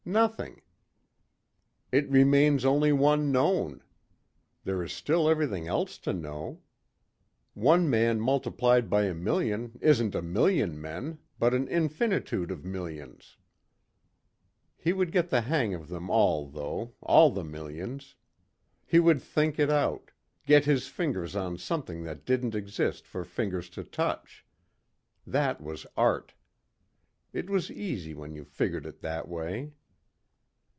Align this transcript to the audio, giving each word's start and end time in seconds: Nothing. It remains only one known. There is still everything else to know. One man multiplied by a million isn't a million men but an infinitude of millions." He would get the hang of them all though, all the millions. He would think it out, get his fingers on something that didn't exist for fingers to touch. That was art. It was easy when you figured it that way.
Nothing. 0.03 0.61
It 1.91 2.09
remains 2.09 2.65
only 2.65 2.91
one 2.91 3.31
known. 3.31 3.83
There 4.63 4.81
is 4.81 4.91
still 4.91 5.29
everything 5.29 5.67
else 5.67 5.99
to 5.99 6.11
know. 6.11 6.61
One 7.53 7.87
man 7.87 8.19
multiplied 8.19 8.89
by 8.89 9.03
a 9.03 9.13
million 9.13 9.77
isn't 9.79 10.15
a 10.15 10.23
million 10.23 10.81
men 10.81 11.19
but 11.37 11.53
an 11.53 11.67
infinitude 11.67 12.49
of 12.49 12.65
millions." 12.65 13.37
He 14.75 14.91
would 14.91 15.11
get 15.11 15.29
the 15.29 15.41
hang 15.41 15.75
of 15.75 15.87
them 15.87 16.09
all 16.09 16.47
though, 16.47 16.93
all 17.01 17.29
the 17.29 17.43
millions. 17.45 18.15
He 18.87 18.99
would 18.99 19.21
think 19.21 19.59
it 19.59 19.69
out, 19.69 20.09
get 20.47 20.65
his 20.65 20.87
fingers 20.87 21.35
on 21.35 21.59
something 21.59 22.03
that 22.05 22.25
didn't 22.25 22.55
exist 22.55 23.05
for 23.05 23.23
fingers 23.23 23.69
to 23.69 23.83
touch. 23.83 24.45
That 25.27 25.61
was 25.61 25.85
art. 25.95 26.33
It 27.33 27.51
was 27.51 27.69
easy 27.71 28.15
when 28.15 28.33
you 28.33 28.43
figured 28.43 28.87
it 28.87 29.01
that 29.01 29.27
way. 29.29 29.73